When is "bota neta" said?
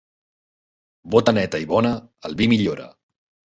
1.17-1.61